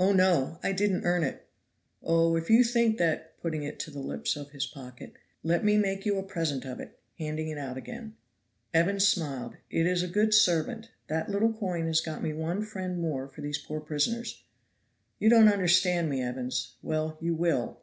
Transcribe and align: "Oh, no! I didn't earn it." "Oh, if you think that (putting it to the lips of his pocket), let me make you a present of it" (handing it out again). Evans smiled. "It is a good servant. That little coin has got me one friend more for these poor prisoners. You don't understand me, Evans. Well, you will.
"Oh, 0.00 0.14
no! 0.14 0.58
I 0.62 0.72
didn't 0.72 1.04
earn 1.04 1.22
it." 1.22 1.46
"Oh, 2.02 2.34
if 2.34 2.48
you 2.48 2.64
think 2.64 2.96
that 2.96 3.38
(putting 3.42 3.62
it 3.62 3.78
to 3.80 3.90
the 3.90 4.00
lips 4.00 4.36
of 4.36 4.52
his 4.52 4.64
pocket), 4.64 5.16
let 5.42 5.62
me 5.62 5.76
make 5.76 6.06
you 6.06 6.16
a 6.16 6.22
present 6.22 6.64
of 6.64 6.80
it" 6.80 6.98
(handing 7.18 7.48
it 7.48 7.58
out 7.58 7.76
again). 7.76 8.16
Evans 8.72 9.06
smiled. 9.06 9.58
"It 9.68 9.84
is 9.84 10.02
a 10.02 10.08
good 10.08 10.32
servant. 10.32 10.88
That 11.08 11.28
little 11.28 11.52
coin 11.52 11.86
has 11.88 12.00
got 12.00 12.22
me 12.22 12.32
one 12.32 12.62
friend 12.62 12.98
more 12.98 13.28
for 13.28 13.42
these 13.42 13.58
poor 13.58 13.80
prisoners. 13.82 14.44
You 15.18 15.28
don't 15.28 15.48
understand 15.52 16.08
me, 16.08 16.22
Evans. 16.22 16.76
Well, 16.80 17.18
you 17.20 17.34
will. 17.34 17.82